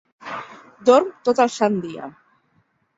Dorm 0.89 1.13
tot 1.29 1.45
el 1.47 1.55
sant 1.59 1.81
dia. 1.87 2.13